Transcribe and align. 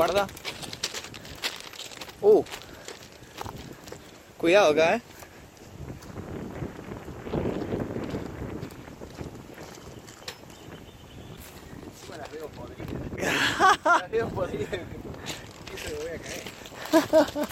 Guarda. 0.00 0.26
Uh. 2.22 2.42
Cuidado 4.38 4.70
acá, 4.70 4.94
eh. 4.96 5.02
Las 12.16 12.32
veo 12.32 12.48
podridas. 12.48 13.84
las 13.84 14.10
veo 14.10 14.28
podridas. 14.30 14.70
¿Qué 14.70 15.76
se 15.76 15.88
me 15.90 15.96
voy 15.96 16.08
a 16.08 16.18
caer? 16.18 17.48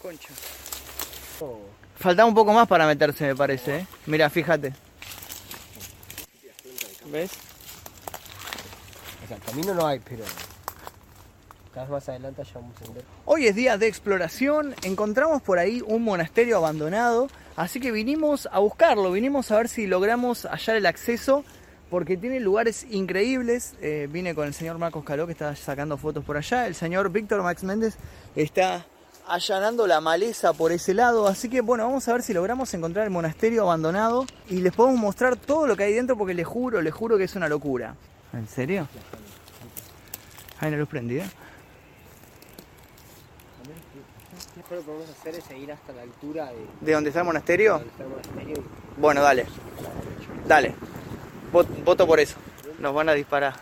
Concha. 0.00 0.28
Faltaba 1.96 2.26
un 2.26 2.34
poco 2.34 2.54
más 2.54 2.66
para 2.66 2.86
meterse, 2.86 3.26
me 3.26 3.36
parece, 3.36 3.80
eh. 3.80 3.86
Mira, 4.06 4.30
fíjate. 4.30 4.72
¿Ves? 7.12 7.30
O 9.22 9.28
sea, 9.28 9.36
camino 9.36 9.74
no 9.74 9.86
hay, 9.86 10.00
pero. 10.00 10.24
Cada 11.74 11.84
vez 11.84 11.92
más 11.92 12.08
adelante 12.08 12.42
ya 12.42 12.54
vamos 12.54 12.74
a 12.76 12.80
entender. 12.80 13.04
Hoy 13.26 13.46
es 13.46 13.54
día 13.54 13.76
de 13.76 13.86
exploración, 13.86 14.74
encontramos 14.82 15.42
por 15.42 15.58
ahí 15.58 15.82
un 15.86 16.02
monasterio 16.04 16.56
abandonado, 16.56 17.28
así 17.54 17.80
que 17.80 17.92
vinimos 17.92 18.48
a 18.50 18.60
buscarlo, 18.60 19.12
vinimos 19.12 19.50
a 19.50 19.58
ver 19.58 19.68
si 19.68 19.86
logramos 19.86 20.46
hallar 20.46 20.76
el 20.76 20.86
acceso, 20.86 21.44
porque 21.90 22.16
tiene 22.16 22.40
lugares 22.40 22.86
increíbles. 22.90 23.74
Eh, 23.82 24.08
vine 24.10 24.34
con 24.34 24.46
el 24.46 24.54
señor 24.54 24.78
Marcos 24.78 25.04
Caló 25.04 25.26
que 25.26 25.32
está 25.32 25.54
sacando 25.54 25.98
fotos 25.98 26.24
por 26.24 26.38
allá, 26.38 26.66
el 26.66 26.74
señor 26.74 27.10
Víctor 27.10 27.42
Max 27.42 27.62
Méndez 27.62 27.96
está 28.36 28.86
allanando 29.26 29.86
la 29.86 30.00
maleza 30.00 30.52
por 30.52 30.72
ese 30.72 30.94
lado, 30.94 31.26
así 31.28 31.48
que 31.48 31.60
bueno, 31.60 31.84
vamos 31.84 32.06
a 32.08 32.12
ver 32.12 32.22
si 32.22 32.32
logramos 32.34 32.72
encontrar 32.74 33.04
el 33.04 33.10
monasterio 33.10 33.62
abandonado 33.62 34.26
y 34.48 34.56
les 34.60 34.72
podemos 34.72 34.98
mostrar 35.00 35.36
todo 35.36 35.66
lo 35.66 35.76
que 35.76 35.84
hay 35.84 35.94
dentro, 35.94 36.16
porque 36.16 36.34
les 36.34 36.46
juro, 36.46 36.82
les 36.82 36.92
juro 36.92 37.16
que 37.18 37.24
es 37.24 37.34
una 37.36 37.48
locura. 37.48 37.94
¿En 38.32 38.46
serio? 38.48 38.88
¿Hay 40.60 40.68
una 40.68 40.78
luz 40.78 40.88
prendida? 40.88 41.24
Lo 44.56 44.62
que 44.78 44.84
podemos 44.84 45.08
hacer 45.10 45.34
es 45.34 45.50
ir 45.50 45.72
hasta 45.72 45.92
la 45.92 46.02
altura 46.02 46.46
de. 46.46 46.66
¿De 46.80 46.92
dónde 46.92 47.10
está 47.10 47.20
el 47.20 47.26
monasterio? 47.26 47.72
donde 47.74 47.88
está 47.88 48.02
el 48.04 48.08
monasterio 48.08 48.56
y 48.56 49.00
Bueno, 49.00 49.22
dale. 49.22 49.46
Dale. 50.46 50.74
Vot- 51.52 51.84
Voto 51.84 52.06
por 52.06 52.20
eso. 52.20 52.36
Nos 52.78 52.94
van 52.94 53.08
a 53.08 53.12
disparar. 53.12 53.54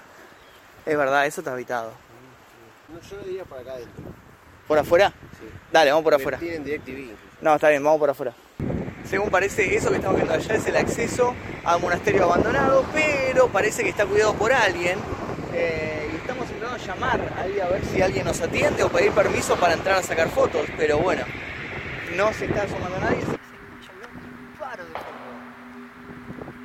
Es 0.86 0.96
verdad, 0.96 1.26
eso 1.26 1.40
está 1.40 1.52
habitado. 1.52 1.92
No, 2.92 3.00
yo 3.00 3.16
lo 3.16 3.22
diría 3.24 3.44
por 3.44 3.58
acá 3.58 3.72
adentro. 3.72 4.04
¿Por 4.66 4.78
afuera? 4.78 5.12
Sí. 5.40 5.46
Dale, 5.72 5.90
vamos 5.90 6.04
por 6.04 6.14
afuera. 6.14 6.38
Tienen 6.38 6.64
DirecTV. 6.64 7.10
No, 7.40 7.54
está 7.54 7.68
bien, 7.70 7.82
vamos 7.82 7.98
por 7.98 8.10
afuera. 8.10 8.32
Según 9.04 9.30
parece, 9.30 9.74
eso 9.74 9.88
que 9.90 9.96
estamos 9.96 10.16
viendo 10.16 10.34
allá 10.34 10.54
es 10.54 10.66
el 10.66 10.76
acceso 10.76 11.34
a 11.64 11.76
un 11.76 11.82
monasterio 11.82 12.24
abandonado, 12.24 12.84
pero 12.92 13.48
parece 13.48 13.82
que 13.82 13.88
está 13.90 14.06
cuidado 14.06 14.34
por 14.34 14.52
alguien. 14.52 14.98
Eh, 15.54 16.08
y 16.12 16.16
estamos 16.16 16.44
intentando 16.48 16.76
llamar 16.76 17.20
ahí 17.38 17.58
a 17.58 17.66
ver 17.66 17.84
si 17.86 18.00
alguien 18.02 18.24
nos 18.26 18.40
atiende 18.40 18.82
o 18.84 18.88
pedir 18.88 19.10
permiso 19.12 19.56
para 19.56 19.72
entrar 19.72 19.96
a 19.96 20.02
sacar 20.02 20.28
fotos, 20.28 20.66
pero 20.76 20.98
bueno, 20.98 21.24
no 22.14 22.32
se 22.34 22.44
está 22.44 22.62
asomando 22.62 23.00
nadie. 23.00 23.16
Se 23.16 23.32
escucha 23.32 23.90
un 24.14 24.48
disparo 24.50 24.84
de 24.84 24.92
fondo. 24.92 25.10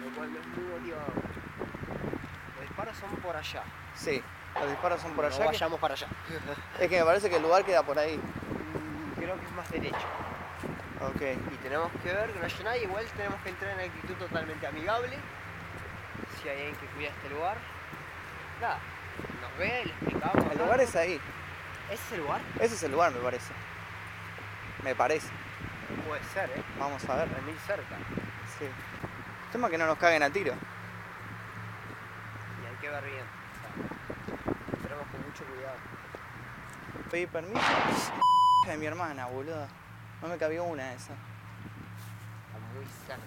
Lo 0.05 0.15
cual 0.15 0.33
no 0.33 0.39
es 0.39 0.47
muy 0.47 0.65
motivador. 0.79 1.13
Los 2.59 2.67
disparos 2.67 2.97
son 2.97 3.09
por 3.21 3.35
allá. 3.37 3.63
Sí, 3.95 4.21
los 4.59 4.69
disparos 4.69 5.01
son 5.01 5.11
por 5.13 5.23
No 5.25 5.29
allá. 5.29 5.39
que- 5.39 5.45
vayamos 5.45 5.79
para 5.79 5.93
allá. 5.95 6.07
Es 6.79 6.89
que 6.89 6.99
me 6.99 7.05
parece 7.05 7.29
que 7.29 7.37
el 7.37 7.41
lugar 7.41 7.63
queda 7.65 7.81
por 7.81 7.97
ahí. 7.97 8.19
Que 9.39 9.45
es 9.45 9.51
más 9.51 9.69
derecho. 9.71 10.07
Ok. 11.01 11.21
Y 11.53 11.57
tenemos 11.57 11.91
que 12.03 12.13
ver 12.13 12.31
que 12.31 12.39
no 12.39 12.45
haya 12.45 12.63
nadie. 12.63 12.83
Igual 12.83 13.05
tenemos 13.17 13.41
que 13.41 13.49
entrar 13.49 13.79
en 13.79 13.89
actitud 13.89 14.15
totalmente 14.15 14.67
amigable. 14.67 15.17
Si 16.41 16.49
hay 16.49 16.57
alguien 16.57 16.75
que 16.75 16.85
cuida 16.87 17.09
este 17.09 17.29
lugar. 17.29 17.57
Nada. 18.61 18.79
Nos 19.41 19.57
ve, 19.57 19.85
le 19.85 19.91
explicamos. 19.91 20.51
El 20.51 20.57
lugar 20.57 20.81
es 20.81 20.95
ahí. 20.95 21.19
¿Ese 21.91 22.03
es 22.03 22.11
el 22.13 22.19
lugar? 22.21 22.41
Ese 22.59 22.75
es 22.75 22.83
el 22.83 22.91
lugar, 22.91 23.11
me 23.11 23.19
parece. 23.19 23.53
Me 24.83 24.95
parece. 24.95 25.27
Puede 26.07 26.23
ser, 26.33 26.49
¿eh? 26.49 26.63
Vamos 26.79 27.03
a 27.09 27.15
ver. 27.15 27.29
Venir 27.29 27.57
cerca. 27.65 27.95
Sí. 28.57 28.65
El 28.65 29.51
tema 29.51 29.67
es 29.67 29.71
que 29.71 29.77
no 29.77 29.85
nos 29.85 29.97
caguen 29.97 30.23
a 30.23 30.29
tiro. 30.29 30.53
Y 32.63 32.67
hay 32.67 32.75
que 32.81 32.89
ver 32.89 33.03
bien. 33.03 33.23
O 33.23 33.55
sea, 33.61 34.81
tenemos 34.81 35.07
con 35.07 35.21
mucho 35.21 35.43
cuidado. 35.45 35.77
Pedí 37.09 37.27
permiso. 37.27 37.61
De 38.71 38.77
mi 38.77 38.85
hermana, 38.87 39.27
boludo. 39.27 39.67
No 40.21 40.27
me 40.27 40.37
cabió 40.37 40.63
una 40.63 40.83
muy 42.73 42.85
cerca. 43.05 43.23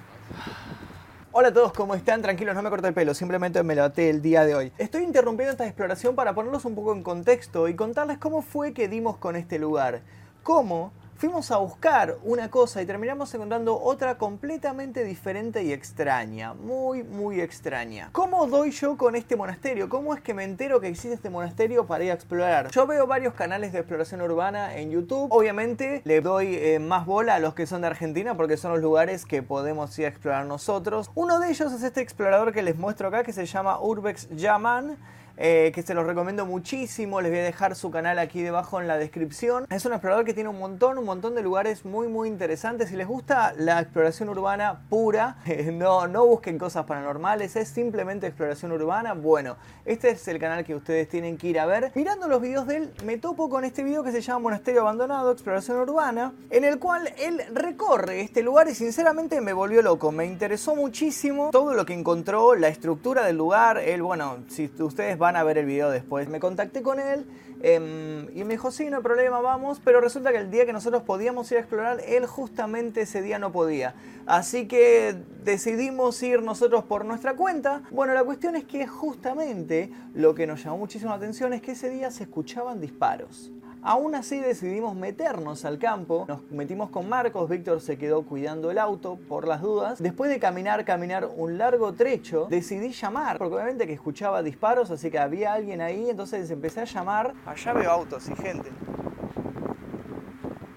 Hola 1.30 1.48
a 1.48 1.52
todos, 1.52 1.72
¿cómo 1.72 1.94
están? 1.94 2.22
Tranquilos, 2.22 2.56
no 2.56 2.62
me 2.62 2.70
corté 2.70 2.88
el 2.88 2.94
pelo, 2.94 3.14
simplemente 3.14 3.62
me 3.62 3.76
laté 3.76 4.10
el 4.10 4.20
día 4.20 4.44
de 4.44 4.56
hoy. 4.56 4.72
Estoy 4.78 5.04
interrumpiendo 5.04 5.52
esta 5.52 5.64
exploración 5.64 6.16
para 6.16 6.34
ponerlos 6.34 6.64
un 6.64 6.74
poco 6.74 6.92
en 6.92 7.04
contexto 7.04 7.68
y 7.68 7.76
contarles 7.76 8.18
cómo 8.18 8.42
fue 8.42 8.72
que 8.72 8.88
dimos 8.88 9.18
con 9.18 9.36
este 9.36 9.58
lugar. 9.60 10.02
Cómo 10.42 10.92
fuimos 11.18 11.50
a 11.50 11.56
buscar 11.56 12.16
una 12.22 12.48
cosa 12.48 12.80
y 12.80 12.86
terminamos 12.86 13.34
encontrando 13.34 13.76
otra 13.76 14.18
completamente 14.18 15.02
diferente 15.02 15.64
y 15.64 15.72
extraña. 15.72 16.54
Muy, 16.54 17.02
muy 17.02 17.40
extraña. 17.40 18.10
¿Cómo 18.12 18.46
doy 18.46 18.70
yo 18.70 18.96
con 18.96 19.16
este 19.16 19.34
monasterio? 19.34 19.88
¿Cómo 19.88 20.14
es 20.14 20.20
que 20.20 20.32
me 20.32 20.44
entero 20.44 20.80
que 20.80 20.86
existe 20.86 21.14
este 21.14 21.28
monasterio 21.28 21.88
para 21.88 22.04
ir 22.04 22.12
a 22.12 22.14
explorar? 22.14 22.70
Yo 22.70 22.86
veo 22.86 23.08
varios 23.08 23.34
canales 23.34 23.72
de 23.72 23.80
exploración 23.80 24.22
urbana 24.22 24.76
en 24.76 24.92
YouTube. 24.92 25.26
Obviamente 25.32 26.02
le 26.04 26.20
doy 26.20 26.54
eh, 26.54 26.78
más 26.78 27.04
bola 27.04 27.34
a 27.34 27.38
los 27.40 27.52
que 27.52 27.66
son 27.66 27.80
de 27.80 27.88
Argentina 27.88 28.36
porque 28.36 28.56
son 28.56 28.70
los 28.70 28.80
lugares 28.80 29.26
que 29.26 29.42
podemos 29.42 29.98
ir 29.98 30.04
a 30.04 30.08
explorar 30.08 30.46
nosotros. 30.46 31.10
Uno 31.16 31.40
de 31.40 31.50
ellos 31.50 31.72
es 31.72 31.82
este 31.82 32.00
explorador 32.00 32.52
que 32.52 32.62
les 32.62 32.78
muestro 32.78 33.08
acá 33.08 33.24
que 33.24 33.32
se 33.32 33.44
llama 33.44 33.80
Urbex 33.80 34.28
Yaman 34.36 34.96
eh, 35.40 35.70
que 35.72 35.82
se 35.82 35.94
los 35.94 36.04
recomiendo 36.04 36.46
muchísimo. 36.46 37.20
Les 37.20 37.30
voy 37.30 37.40
a 37.40 37.44
dejar 37.44 37.76
su 37.76 37.90
canal 37.90 38.18
aquí 38.18 38.42
debajo 38.42 38.80
en 38.80 38.88
la 38.88 38.98
descripción. 38.98 39.66
Es 39.70 39.86
un 39.86 39.92
explorador 39.92 40.24
que 40.24 40.34
tiene 40.34 40.50
un 40.50 40.58
montón, 40.58 40.98
un 40.98 41.04
montón 41.04 41.36
de 41.36 41.42
lugares 41.42 41.84
muy, 41.84 42.08
muy 42.08 42.28
interesantes. 42.28 42.88
Si 42.88 42.96
les 42.96 43.06
gusta 43.06 43.54
la 43.56 43.80
exploración 43.80 44.28
urbana 44.28 44.80
pura, 44.88 45.36
no, 45.72 46.08
no 46.08 46.26
busquen 46.26 46.58
cosas 46.58 46.84
paranormales, 46.86 47.54
es 47.54 47.68
simplemente 47.68 48.26
exploración 48.26 48.72
urbana. 48.72 49.14
Bueno, 49.14 49.56
este 49.84 50.10
es 50.10 50.26
el 50.26 50.40
canal 50.40 50.64
que 50.64 50.74
ustedes 50.74 51.08
tienen 51.08 51.38
que 51.38 51.48
ir 51.48 51.60
a 51.60 51.66
ver. 51.66 51.92
Mirando 51.94 52.26
los 52.26 52.40
videos 52.40 52.66
de 52.66 52.76
él, 52.78 52.92
me 53.04 53.16
topo 53.16 53.48
con 53.48 53.64
este 53.64 53.84
video 53.84 54.02
que 54.02 54.10
se 54.10 54.20
llama 54.20 54.40
Monasterio 54.40 54.80
Abandonado, 54.80 55.30
Exploración 55.30 55.78
Urbana, 55.78 56.32
en 56.50 56.64
el 56.64 56.80
cual 56.80 57.14
él 57.16 57.42
recorre 57.52 58.22
este 58.22 58.42
lugar 58.42 58.68
y 58.68 58.74
sinceramente 58.74 59.40
me 59.40 59.52
volvió 59.52 59.82
loco. 59.82 60.10
Me 60.10 60.26
interesó 60.26 60.74
muchísimo 60.74 61.50
todo 61.52 61.74
lo 61.74 61.86
que 61.86 61.94
encontró, 61.94 62.56
la 62.56 62.68
estructura 62.68 63.24
del 63.24 63.36
lugar. 63.36 63.78
Él, 63.78 64.02
bueno, 64.02 64.38
si 64.48 64.70
ustedes 64.78 65.16
van 65.16 65.27
a 65.36 65.44
ver 65.44 65.58
el 65.58 65.66
video 65.66 65.90
después, 65.90 66.28
me 66.28 66.40
contacté 66.40 66.82
con 66.82 67.00
él 67.00 67.26
em, 67.62 68.28
y 68.34 68.44
me 68.44 68.54
dijo, 68.54 68.70
sí, 68.70 68.88
no 68.90 68.98
hay 68.98 69.02
problema, 69.02 69.40
vamos. 69.40 69.80
Pero 69.84 70.00
resulta 70.00 70.32
que 70.32 70.38
el 70.38 70.50
día 70.50 70.66
que 70.66 70.72
nosotros 70.72 71.02
podíamos 71.02 71.50
ir 71.52 71.58
a 71.58 71.60
explorar, 71.60 72.00
él 72.06 72.26
justamente 72.26 73.02
ese 73.02 73.22
día 73.22 73.38
no 73.38 73.52
podía. 73.52 73.94
Así 74.26 74.68
que 74.68 75.16
decidimos 75.44 76.22
ir 76.22 76.42
nosotros 76.42 76.84
por 76.84 77.04
nuestra 77.04 77.34
cuenta. 77.34 77.82
Bueno, 77.90 78.14
la 78.14 78.24
cuestión 78.24 78.56
es 78.56 78.64
que 78.64 78.86
justamente 78.86 79.90
lo 80.14 80.34
que 80.34 80.46
nos 80.46 80.62
llamó 80.62 80.78
muchísimo 80.78 81.10
la 81.10 81.16
atención 81.16 81.52
es 81.52 81.62
que 81.62 81.72
ese 81.72 81.90
día 81.90 82.10
se 82.10 82.24
escuchaban 82.24 82.80
disparos. 82.80 83.50
Aún 83.88 84.14
así 84.14 84.38
decidimos 84.38 84.94
meternos 84.94 85.64
al 85.64 85.78
campo, 85.78 86.26
nos 86.28 86.42
metimos 86.50 86.90
con 86.90 87.08
Marcos, 87.08 87.48
Víctor 87.48 87.80
se 87.80 87.96
quedó 87.96 88.20
cuidando 88.20 88.70
el 88.70 88.76
auto 88.76 89.18
por 89.30 89.48
las 89.48 89.62
dudas. 89.62 89.98
Después 89.98 90.30
de 90.30 90.38
caminar, 90.38 90.84
caminar 90.84 91.26
un 91.34 91.56
largo 91.56 91.94
trecho, 91.94 92.48
decidí 92.50 92.92
llamar, 92.92 93.38
porque 93.38 93.54
obviamente 93.54 93.86
que 93.86 93.94
escuchaba 93.94 94.42
disparos, 94.42 94.90
así 94.90 95.10
que 95.10 95.18
había 95.18 95.54
alguien 95.54 95.80
ahí, 95.80 96.10
entonces 96.10 96.50
empecé 96.50 96.82
a 96.82 96.84
llamar. 96.84 97.32
Allá 97.46 97.72
veo 97.72 97.90
autos 97.90 98.28
y 98.28 98.36
gente. 98.36 98.68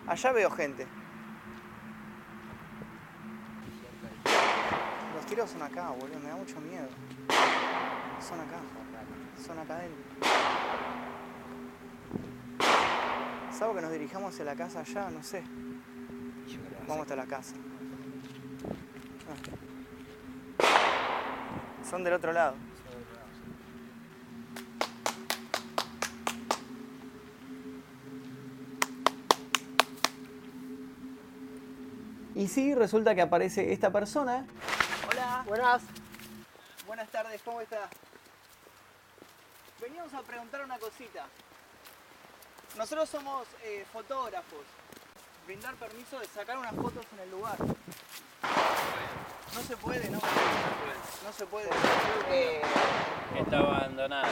Allá 0.08 0.31
veo 0.31 0.50
gente. 0.50 0.88
Los 5.18 5.25
tiros 5.25 5.50
son 5.50 5.63
acá, 5.63 5.90
boludo, 5.90 6.18
me 6.18 6.30
da 6.30 6.38
mucho 6.38 6.62
miedo. 6.62 6.88
Son 8.22 8.40
acá, 8.40 8.60
son 9.46 9.60
acá 9.60 9.75
adentro. 9.75 10.41
Salvo 13.62 13.75
que 13.75 13.81
nos 13.81 13.92
dirijamos 13.92 14.34
hacia 14.34 14.44
la 14.44 14.56
casa 14.56 14.80
allá, 14.80 15.12
no 15.12 15.22
sé. 15.22 15.44
Vamos 16.88 17.04
hasta 17.04 17.16
la 17.16 17.28
casa. 17.28 17.54
Ah. 20.60 21.86
Son 21.88 22.04
del 22.04 22.16
otro 22.16 22.34
lado. 22.34 22.56
Y 32.34 32.48
sí, 32.48 32.74
resulta 32.74 33.13
que 33.13 33.22
aparece 33.22 33.72
esta 33.72 33.92
persona. 33.92 34.48
Hola. 35.08 35.44
Buenas. 35.46 35.84
Buenas 36.88 37.10
tardes, 37.12 37.40
¿cómo 37.44 37.62
está? 37.62 37.88
Veníamos 39.80 40.12
a 40.16 40.24
preguntar 40.24 40.66
una 40.66 40.80
cosita. 40.80 41.28
Nosotros 42.78 43.10
somos 43.10 43.48
eh, 43.64 43.86
fotógrafos. 43.92 44.60
Brindar 45.46 45.76
permiso 45.76 46.20
de 46.20 46.28
sacar 46.28 46.58
unas 46.58 46.74
fotos 46.76 47.06
en 47.14 47.20
el 47.20 47.32
lugar. 47.32 47.58
No 49.54 49.62
se 49.68 49.76
puede, 49.78 50.10
no. 50.10 50.20
No 50.20 51.34
se 51.34 51.46
puede. 51.46 51.70
Eh, 52.30 52.62
Estaba 53.38 53.78
abandonado. 53.78 54.28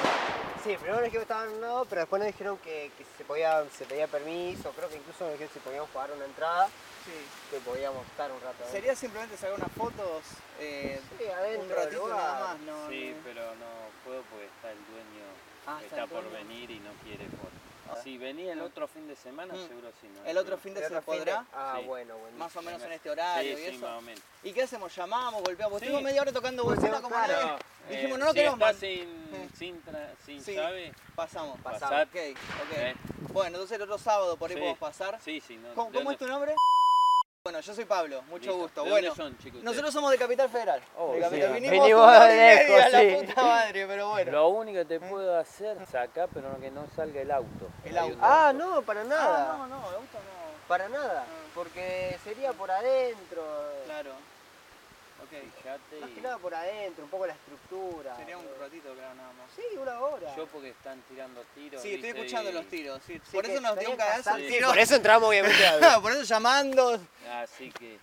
sí, 0.63 0.75
primero 0.77 0.95
nos 0.95 1.03
dijeron 1.05 1.11
que 1.11 1.33
estaban 1.33 1.61
no, 1.61 1.85
pero 1.85 2.01
después 2.01 2.19
nos 2.21 2.27
dijeron 2.27 2.57
que, 2.59 2.91
que 2.97 3.05
se, 3.17 3.23
podía, 3.25 3.63
se 3.69 3.85
pedía 3.85 4.07
permiso, 4.07 4.71
creo 4.71 4.89
que 4.89 4.97
incluso 4.97 5.23
nos 5.23 5.33
dijeron 5.33 5.53
si 5.53 5.59
podíamos 5.59 5.89
pagar 5.89 6.11
una 6.15 6.25
entrada, 6.25 6.67
Sí. 7.05 7.11
que 7.49 7.59
podíamos 7.61 8.05
estar 8.07 8.29
un 8.31 8.39
rato. 8.41 8.63
Sería 8.69 8.93
simplemente 8.95 9.35
sacar 9.37 9.55
unas 9.55 9.71
fotos 9.71 10.21
eh, 10.59 10.99
Sí, 11.17 11.25
adentro 11.27 11.61
un 11.61 11.67
del 11.69 11.77
ratito 11.77 12.01
lugar. 12.07 12.17
nada 12.17 12.47
más, 12.53 12.59
no. 12.59 12.89
Sí, 12.89 13.15
pero 13.23 13.41
no 13.55 13.67
puedo 14.05 14.21
porque 14.23 14.45
está 14.45 14.71
el 14.71 14.77
dueño, 14.85 15.25
Ah, 15.65 15.79
está 15.81 15.85
está 15.95 16.03
el 16.03 16.09
por 16.09 16.23
dueño. 16.29 16.37
venir 16.47 16.69
y 16.71 16.79
no 16.79 16.91
quiere 17.03 17.25
fotos. 17.25 17.68
Ah. 17.91 18.01
Si 18.03 18.17
venía 18.17 18.53
el 18.53 18.61
otro 18.61 18.87
fin 18.87 19.07
de 19.07 19.15
semana, 19.15 19.53
Mm. 19.53 19.67
seguro 19.67 19.91
sí. 20.01 20.07
No 20.07 20.25
El 20.25 20.37
otro 20.37 20.57
fin 20.57 20.73
de 20.73 20.81
¿El 20.81 20.87
se 20.87 20.95
otro 20.97 21.11
fin 21.13 21.13
de- 21.25 21.31
podrá. 21.31 21.45
Ah, 21.53 21.77
Sí. 21.79 21.85
bueno, 21.87 22.17
bueno. 22.17 22.37
Más 22.37 22.55
o 22.55 22.61
menos 22.61 22.81
en 22.83 22.91
este 22.91 23.09
horario 23.09 23.57
sí, 23.57 23.63
y 23.63 23.65
sí, 23.69 23.75
eso. 23.75 23.85
más 23.87 23.97
o 23.97 24.01
menos. 24.01 24.21
¿Y 24.43 24.51
qué 24.53 24.63
hacemos? 24.63 24.95
¿Llamamos, 24.95 25.43
golpeamos? 25.43 25.79
Sí. 25.79 25.85
Estuvimos 25.85 26.03
media 26.03 26.21
hora 26.21 26.31
tocando 26.31 26.63
bolsita 26.63 27.01
como 27.01 27.09
claro. 27.15 27.33
nadie. 27.33 27.53
eh, 27.89 27.95
Dijimos, 27.95 28.19
no 28.19 28.25
lo 28.25 28.31
si 28.31 28.37
queremos 28.37 28.59
más. 28.59 28.75
sin, 28.75 29.09
sin, 29.57 29.83
tra- 29.83 30.13
sin 30.25 30.41
Sí. 30.43 30.53
llave, 30.53 30.93
Pasamos. 31.15 31.59
Pasamos. 31.61 31.81
pasar. 31.81 32.07
Ok, 32.07 32.15
ok. 32.69 32.77
Eh. 32.77 32.95
Bueno, 33.33 33.47
entonces 33.57 33.75
el 33.75 33.81
otro 33.81 33.97
sábado 33.97 34.37
por 34.37 34.49
ahí 34.49 34.55
Sí. 34.55 34.59
podemos 34.59 34.79
pasar. 34.79 35.19
Sí, 35.23 35.41
sí. 35.45 35.57
No, 35.57 35.73
¿Cómo, 35.73 35.91
¿de 35.91 35.97
cómo 35.97 36.11
es 36.11 36.17
tu 36.17 36.27
nombre? 36.27 36.55
Bueno, 37.49 37.61
yo 37.61 37.73
soy 37.73 37.85
Pablo, 37.85 38.21
mucho 38.29 38.45
Listo. 38.51 38.57
gusto. 38.57 38.83
¿De 38.83 38.89
Bueno, 38.91 39.07
dónde 39.07 39.23
son, 39.23 39.37
chicos, 39.39 39.63
nosotros 39.63 39.91
somos 39.91 40.11
de 40.11 40.19
Capital 40.19 40.49
Federal. 40.49 40.79
Oh, 40.95 41.13
de 41.13 41.19
Capital. 41.19 41.55
sí. 41.55 41.61
Vinimos, 41.61 42.19
de 42.27 42.35
lejos, 42.35 42.91
la 42.91 43.17
puta 43.25 43.41
madre, 43.43 43.87
pero 43.87 44.09
bueno. 44.09 44.31
Lo 44.31 44.47
único 44.49 44.77
que 44.77 44.85
te 44.85 44.99
puedo 44.99 45.35
hacer 45.35 45.75
es 45.81 45.95
acá, 45.95 46.27
pero 46.31 46.59
que 46.59 46.69
no 46.69 46.85
salga 46.95 47.19
el 47.21 47.31
auto. 47.31 47.67
El 47.83 47.97
auto. 47.97 48.17
Ah, 48.21 48.53
no, 48.55 48.83
para 48.83 49.03
nada. 49.03 49.53
Ah, 49.53 49.57
no, 49.57 49.65
no, 49.65 49.77
el 49.77 49.95
auto 49.95 49.97
no. 50.13 50.67
Para 50.67 50.89
nada. 50.89 51.25
Porque 51.55 52.19
sería 52.23 52.53
por 52.53 52.69
adentro. 52.69 53.41
Claro. 53.85 54.11
Ok. 55.31 55.37
Fíjate. 55.57 55.99
Más 56.01 56.09
que 56.09 56.19
y- 56.19 56.23
nada 56.23 56.37
por 56.39 56.55
adentro, 56.55 57.03
un 57.03 57.09
poco 57.09 57.27
la 57.27 57.33
estructura. 57.33 58.15
Sería 58.17 58.37
un 58.37 58.45
ratito, 58.59 58.93
creo, 58.93 59.13
nada 59.13 59.31
más. 59.33 59.51
Sí, 59.55 59.77
una 59.77 59.99
hora. 59.99 60.35
Yo 60.35 60.47
porque 60.47 60.69
están 60.69 61.01
tirando 61.07 61.43
tiros. 61.53 61.81
Sí, 61.81 61.93
estoy 61.93 62.09
escuchando 62.09 62.49
Y- 62.49 62.53
los 62.53 62.65
tiros. 62.67 63.01
Sí. 63.05 63.13
Sí, 63.23 63.31
por 63.31 63.45
que 63.45 63.51
eso 63.53 63.61
nos 63.61 63.77
dio 63.79 63.89
un 63.91 63.95
que 63.95 64.03
cagazo 64.03 64.23
pasar- 64.23 64.39
el 64.39 64.47
sí, 64.47 64.53
tiro. 64.55 64.67
por 64.69 64.79
eso 64.79 64.95
entramos 64.95 65.29
obviamente 65.29 65.67
a 65.67 65.69
por 66.01 66.11
eso 66.11 66.23
llamando. 66.23 66.99
Así 67.31 67.71
que. 67.71 67.99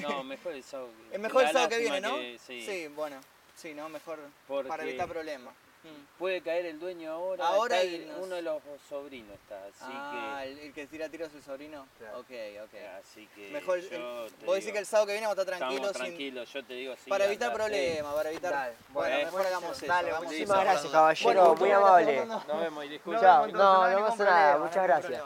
No, 0.00 0.24
mejor 0.24 0.52
el 0.54 0.64
sábado 0.64 0.90
que 1.10 1.14
Es 1.14 1.20
mejor 1.20 1.42
el 1.44 1.48
sábado 1.52 1.68
que 1.68 1.78
viene, 1.78 2.00
¿no? 2.00 2.16
sí. 2.46 2.88
bueno. 2.94 3.20
Sí, 3.54 3.74
¿no? 3.74 3.88
Mejor 3.90 4.18
Porque- 4.48 4.68
para 4.68 4.82
evitar 4.84 5.06
problemas. 5.06 5.54
Mm. 5.82 6.18
Puede 6.18 6.42
caer 6.42 6.66
el 6.66 6.78
dueño 6.78 7.10
ahora. 7.12 7.46
Ahora 7.48 7.76
está 7.80 7.90
y 7.90 7.94
el- 7.96 8.08
nos- 8.08 8.26
uno 8.26 8.34
de 8.36 8.42
los 8.42 8.62
sobrinos 8.88 9.34
está, 9.34 9.64
así 9.64 9.90
ah, 9.94 10.42
el, 10.44 10.58
el 10.58 10.72
que 10.74 10.86
tira 10.86 11.08
tiros 11.08 11.28
es 11.30 11.36
el 11.36 11.42
sobrino. 11.42 11.86
Claro. 11.98 12.18
Ok, 12.20 12.30
ok. 12.64 12.74
Así 13.00 13.26
que. 13.34 13.50
Mejor, 13.50 13.78
el- 13.78 14.02
vos 14.02 14.32
digo, 14.40 14.54
decís 14.54 14.72
que 14.72 14.78
el 14.78 14.86
sábado 14.86 15.06
que 15.06 15.12
viene 15.12 15.26
vamos 15.26 15.38
a 15.38 15.42
estar 15.42 15.56
tranquilos. 15.58 15.92
sin- 15.92 16.00
tranquilos, 16.04 16.52
yo 16.52 16.64
te 16.64 16.74
digo 16.74 16.94
sí. 17.02 17.08
para 17.08 17.24
evitar 17.24 17.52
problemas, 17.54 18.14
para 18.14 18.30
evitar. 18.30 18.52
Dale, 18.52 18.74
bueno, 18.90 19.14
bueno, 19.14 19.24
mejor 19.24 19.46
hagamos 19.46 19.76
eso. 19.78 19.86
dale, 19.86 20.08
hagamos 20.10 20.24
muchísimas 20.26 20.58
eso, 20.58 20.64
gracias, 20.70 20.92
caballero, 20.92 21.24
Bueno, 21.24 21.54
muy 21.54 21.70
amable. 21.70 22.26
Nos 22.26 22.60
vemos 22.60 22.84
y 22.84 22.88
disculpa. 22.88 23.46
No, 23.46 23.90
no 23.90 24.06
pasa 24.06 24.24
nada, 24.24 24.52
problema, 24.52 24.58
muchas 24.66 24.82
gracias. 24.84 25.22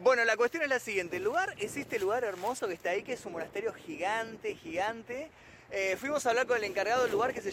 Bueno, 0.00 0.24
la 0.24 0.36
cuestión 0.36 0.62
es 0.64 0.68
la 0.68 0.78
siguiente. 0.80 1.16
El 1.16 1.24
lugar 1.24 1.54
es 1.58 1.76
este 1.76 1.98
lugar 1.98 2.22
hermoso 2.24 2.66
que 2.68 2.74
está 2.74 2.90
ahí, 2.90 3.02
que 3.02 3.12
es 3.14 3.24
un 3.26 3.32
monasterio 3.32 3.72
gigante, 3.74 4.54
gigante. 4.56 5.30
Eh, 5.70 5.96
fuimos 6.00 6.24
a 6.26 6.30
hablar 6.30 6.46
con 6.46 6.56
el 6.56 6.64
encargado 6.64 7.02
del 7.02 7.12
lugar 7.12 7.34
que 7.34 7.42
se 7.42 7.50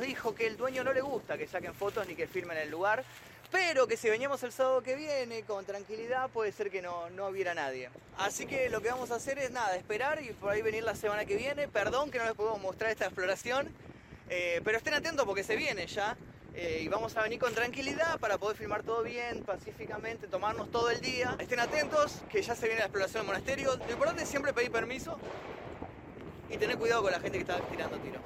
dijo 0.00 0.34
que 0.34 0.48
el 0.48 0.56
dueño 0.56 0.82
no 0.82 0.92
le 0.92 1.02
gusta 1.02 1.38
que 1.38 1.46
saquen 1.46 1.72
fotos 1.72 2.08
ni 2.08 2.16
que 2.16 2.26
filmen 2.26 2.58
el 2.58 2.68
lugar, 2.68 3.04
pero 3.52 3.86
que 3.86 3.96
si 3.96 4.10
veníamos 4.10 4.42
el 4.42 4.50
sábado 4.50 4.82
que 4.82 4.96
viene 4.96 5.42
con 5.42 5.64
tranquilidad 5.64 6.28
puede 6.30 6.50
ser 6.50 6.68
que 6.68 6.82
no, 6.82 7.08
no 7.10 7.28
hubiera 7.28 7.54
nadie. 7.54 7.90
Así 8.18 8.44
que 8.44 8.68
lo 8.70 8.80
que 8.80 8.88
vamos 8.88 9.12
a 9.12 9.14
hacer 9.14 9.38
es 9.38 9.52
nada, 9.52 9.76
esperar 9.76 10.20
y 10.20 10.32
por 10.32 10.50
ahí 10.50 10.62
venir 10.62 10.82
la 10.82 10.96
semana 10.96 11.24
que 11.24 11.36
viene. 11.36 11.68
Perdón 11.68 12.10
que 12.10 12.18
no 12.18 12.24
les 12.24 12.34
podemos 12.34 12.60
mostrar 12.60 12.90
esta 12.90 13.04
exploración, 13.04 13.68
eh, 14.30 14.60
pero 14.64 14.78
estén 14.78 14.94
atentos 14.94 15.24
porque 15.26 15.44
se 15.44 15.54
viene 15.54 15.86
ya. 15.86 16.16
eh, 16.56 16.80
y 16.82 16.88
vamos 16.88 17.16
a 17.16 17.22
venir 17.22 17.38
con 17.38 17.54
tranquilidad 17.54 18.18
para 18.18 18.36
poder 18.36 18.56
filmar 18.56 18.82
todo 18.82 19.04
bien, 19.04 19.44
pacíficamente, 19.44 20.26
tomarnos 20.26 20.72
todo 20.72 20.90
el 20.90 21.00
día. 21.00 21.36
Estén 21.38 21.60
atentos 21.60 22.22
que 22.32 22.42
ya 22.42 22.56
se 22.56 22.66
viene 22.66 22.80
la 22.80 22.86
exploración 22.86 23.20
del 23.20 23.26
monasterio. 23.28 23.76
Lo 23.76 23.92
importante 23.92 24.24
es 24.24 24.28
siempre 24.28 24.52
pedir 24.52 24.72
permiso 24.72 25.18
y 26.50 26.56
tener 26.58 26.78
cuidado 26.78 27.02
con 27.02 27.12
la 27.12 27.20
gente 27.20 27.38
que 27.38 27.42
está 27.42 27.60
tirando 27.60 27.96
tiros. 27.98 28.22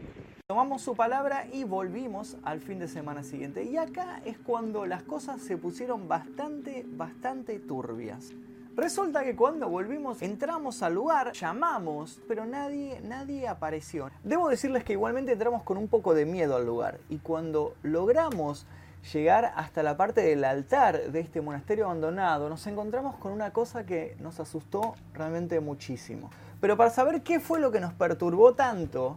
Tomamos 0.46 0.82
su 0.82 0.94
palabra 0.94 1.46
y 1.50 1.64
volvimos 1.64 2.36
al 2.42 2.60
fin 2.60 2.78
de 2.78 2.86
semana 2.86 3.22
siguiente. 3.22 3.64
Y 3.64 3.78
acá 3.78 4.20
es 4.26 4.36
cuando 4.36 4.84
las 4.84 5.02
cosas 5.02 5.40
se 5.40 5.56
pusieron 5.56 6.06
bastante, 6.06 6.84
bastante 6.86 7.58
turbias. 7.58 8.34
Resulta 8.76 9.24
que 9.24 9.36
cuando 9.36 9.70
volvimos, 9.70 10.20
entramos 10.20 10.82
al 10.82 10.96
lugar, 10.96 11.32
llamamos, 11.32 12.20
pero 12.28 12.44
nadie, 12.44 13.00
nadie 13.02 13.48
apareció. 13.48 14.10
Debo 14.22 14.50
decirles 14.50 14.84
que 14.84 14.92
igualmente 14.92 15.32
entramos 15.32 15.62
con 15.62 15.78
un 15.78 15.88
poco 15.88 16.12
de 16.12 16.26
miedo 16.26 16.56
al 16.56 16.66
lugar. 16.66 16.98
Y 17.08 17.20
cuando 17.20 17.74
logramos 17.82 18.66
llegar 19.14 19.54
hasta 19.56 19.82
la 19.82 19.96
parte 19.96 20.20
del 20.20 20.44
altar 20.44 21.10
de 21.10 21.20
este 21.20 21.40
monasterio 21.40 21.86
abandonado, 21.86 22.50
nos 22.50 22.66
encontramos 22.66 23.16
con 23.16 23.32
una 23.32 23.54
cosa 23.54 23.86
que 23.86 24.14
nos 24.20 24.38
asustó 24.40 24.94
realmente 25.14 25.58
muchísimo. 25.60 26.28
Pero 26.60 26.76
para 26.76 26.90
saber 26.90 27.22
qué 27.22 27.40
fue 27.40 27.60
lo 27.60 27.72
que 27.72 27.80
nos 27.80 27.94
perturbó 27.94 28.52
tanto, 28.52 29.16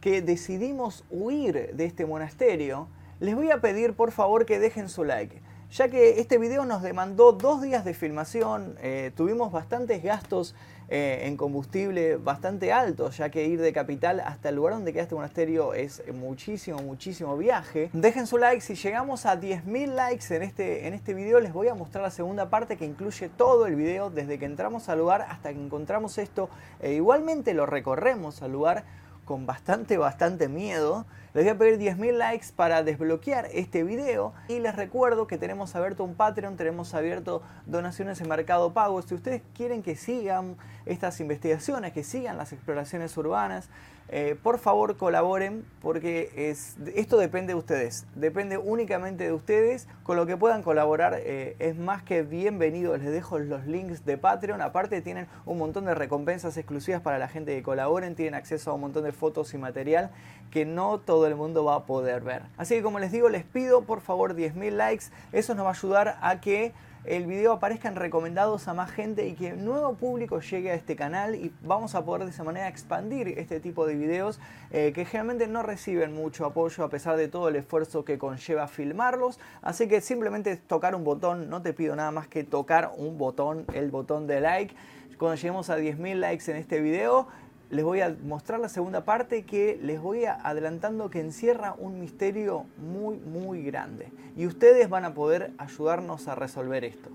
que 0.00 0.22
decidimos 0.22 1.04
huir 1.10 1.74
de 1.74 1.84
este 1.84 2.06
monasterio, 2.06 2.88
les 3.20 3.34
voy 3.34 3.50
a 3.50 3.60
pedir 3.60 3.94
por 3.94 4.12
favor 4.12 4.46
que 4.46 4.58
dejen 4.58 4.88
su 4.88 5.04
like. 5.04 5.40
Ya 5.70 5.88
que 5.88 6.18
este 6.18 6.38
video 6.38 6.64
nos 6.64 6.82
demandó 6.82 7.32
dos 7.32 7.60
días 7.60 7.84
de 7.84 7.92
filmación, 7.92 8.76
eh, 8.80 9.12
tuvimos 9.14 9.52
bastantes 9.52 10.02
gastos 10.02 10.54
eh, 10.88 11.24
en 11.24 11.36
combustible 11.36 12.16
bastante 12.16 12.72
altos, 12.72 13.18
ya 13.18 13.28
que 13.28 13.46
ir 13.46 13.60
de 13.60 13.74
capital 13.74 14.20
hasta 14.20 14.48
el 14.48 14.54
lugar 14.54 14.72
donde 14.72 14.94
queda 14.94 15.02
este 15.02 15.14
monasterio 15.14 15.74
es 15.74 16.02
muchísimo, 16.14 16.78
muchísimo 16.78 17.36
viaje. 17.36 17.90
Dejen 17.92 18.26
su 18.26 18.38
like, 18.38 18.62
si 18.62 18.76
llegamos 18.76 19.26
a 19.26 19.38
10.000 19.38 19.88
likes 19.88 20.34
en 20.34 20.42
este, 20.42 20.86
en 20.86 20.94
este 20.94 21.12
video 21.12 21.38
les 21.38 21.52
voy 21.52 21.68
a 21.68 21.74
mostrar 21.74 22.02
la 22.02 22.10
segunda 22.10 22.48
parte 22.48 22.78
que 22.78 22.86
incluye 22.86 23.28
todo 23.28 23.66
el 23.66 23.74
video, 23.74 24.08
desde 24.08 24.38
que 24.38 24.46
entramos 24.46 24.88
al 24.88 25.00
lugar 25.00 25.26
hasta 25.28 25.52
que 25.52 25.62
encontramos 25.62 26.16
esto. 26.16 26.48
E 26.80 26.94
igualmente 26.94 27.52
lo 27.52 27.66
recorremos 27.66 28.40
al 28.40 28.52
lugar 28.52 28.84
con 29.28 29.44
bastante, 29.44 29.98
bastante 29.98 30.48
miedo. 30.48 31.04
Les 31.34 31.44
voy 31.44 31.50
a 31.50 31.58
pedir 31.58 31.78
10.000 31.78 32.12
likes 32.16 32.46
para 32.56 32.82
desbloquear 32.82 33.48
este 33.52 33.84
video. 33.84 34.32
Y 34.48 34.60
les 34.60 34.74
recuerdo 34.74 35.26
que 35.26 35.36
tenemos 35.36 35.76
abierto 35.76 36.02
un 36.02 36.14
Patreon, 36.14 36.56
tenemos 36.56 36.94
abierto 36.94 37.42
donaciones 37.66 38.18
en 38.22 38.28
Mercado 38.28 38.72
Pago. 38.72 39.02
Si 39.02 39.14
ustedes 39.14 39.42
quieren 39.54 39.82
que 39.82 39.94
sigan 39.94 40.56
estas 40.86 41.20
investigaciones, 41.20 41.92
que 41.92 42.02
sigan 42.02 42.38
las 42.38 42.54
exploraciones 42.54 43.14
urbanas, 43.18 43.68
eh, 44.10 44.36
por 44.42 44.58
favor 44.58 44.96
colaboren 44.96 45.66
porque 45.82 46.30
es, 46.34 46.78
esto 46.94 47.18
depende 47.18 47.52
de 47.52 47.58
ustedes, 47.58 48.06
depende 48.14 48.56
únicamente 48.56 49.24
de 49.24 49.34
ustedes, 49.34 49.86
con 50.02 50.16
lo 50.16 50.24
que 50.24 50.34
puedan 50.38 50.62
colaborar 50.62 51.14
eh, 51.18 51.56
es 51.58 51.76
más 51.76 52.02
que 52.02 52.22
bienvenido, 52.22 52.96
les 52.96 53.12
dejo 53.12 53.38
los 53.38 53.66
links 53.66 54.06
de 54.06 54.16
Patreon, 54.16 54.62
aparte 54.62 55.02
tienen 55.02 55.26
un 55.44 55.58
montón 55.58 55.84
de 55.84 55.94
recompensas 55.94 56.56
exclusivas 56.56 57.02
para 57.02 57.18
la 57.18 57.28
gente 57.28 57.54
que 57.54 57.62
colaboren, 57.62 58.14
tienen 58.14 58.34
acceso 58.34 58.70
a 58.70 58.74
un 58.74 58.80
montón 58.80 59.04
de 59.04 59.12
fotos 59.12 59.52
y 59.52 59.58
material 59.58 60.10
que 60.50 60.64
no 60.64 61.00
todo 61.18 61.26
el 61.26 61.34
mundo 61.34 61.64
va 61.64 61.74
a 61.74 61.84
poder 61.84 62.20
ver. 62.22 62.42
Así 62.56 62.76
que 62.76 62.82
como 62.84 63.00
les 63.00 63.10
digo, 63.10 63.28
les 63.28 63.42
pido 63.42 63.82
por 63.82 64.00
favor 64.00 64.36
10.000 64.36 64.70
likes, 64.70 65.06
eso 65.32 65.56
nos 65.56 65.64
va 65.64 65.70
a 65.70 65.72
ayudar 65.72 66.16
a 66.20 66.40
que 66.40 66.72
el 67.04 67.26
video 67.26 67.54
aparezcan 67.54 67.96
recomendados 67.96 68.68
a 68.68 68.74
más 68.74 68.92
gente 68.92 69.26
y 69.26 69.34
que 69.34 69.54
nuevo 69.54 69.94
público 69.94 70.38
llegue 70.38 70.70
a 70.70 70.74
este 70.74 70.94
canal 70.94 71.34
y 71.34 71.52
vamos 71.62 71.96
a 71.96 72.04
poder 72.04 72.24
de 72.24 72.30
esa 72.30 72.44
manera 72.44 72.68
expandir 72.68 73.36
este 73.36 73.58
tipo 73.58 73.84
de 73.84 73.96
videos 73.96 74.38
eh, 74.70 74.92
que 74.94 75.04
generalmente 75.06 75.48
no 75.48 75.64
reciben 75.64 76.14
mucho 76.14 76.46
apoyo 76.46 76.84
a 76.84 76.88
pesar 76.88 77.16
de 77.16 77.26
todo 77.26 77.48
el 77.48 77.56
esfuerzo 77.56 78.04
que 78.04 78.16
conlleva 78.16 78.68
filmarlos. 78.68 79.40
Así 79.60 79.88
que 79.88 80.00
simplemente 80.00 80.56
tocar 80.56 80.94
un 80.94 81.02
botón, 81.02 81.50
no 81.50 81.62
te 81.62 81.72
pido 81.72 81.96
nada 81.96 82.12
más 82.12 82.28
que 82.28 82.44
tocar 82.44 82.92
un 82.96 83.18
botón, 83.18 83.64
el 83.72 83.90
botón 83.90 84.28
de 84.28 84.40
like. 84.40 84.76
Cuando 85.18 85.34
lleguemos 85.34 85.68
a 85.68 85.78
10.000 85.78 86.14
likes 86.14 86.48
en 86.48 86.58
este 86.58 86.80
video, 86.80 87.26
les 87.70 87.84
voy 87.84 88.00
a 88.00 88.16
mostrar 88.24 88.60
la 88.60 88.68
segunda 88.68 89.04
parte 89.04 89.44
que 89.44 89.78
les 89.82 90.00
voy 90.00 90.24
adelantando 90.24 91.10
que 91.10 91.20
encierra 91.20 91.74
un 91.78 92.00
misterio 92.00 92.64
muy, 92.78 93.16
muy 93.16 93.62
grande. 93.62 94.08
Y 94.36 94.46
ustedes 94.46 94.88
van 94.88 95.04
a 95.04 95.14
poder 95.14 95.52
ayudarnos 95.58 96.28
a 96.28 96.34
resolver 96.34 96.84
esto. 96.84 97.10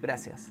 Gracias. 0.00 0.50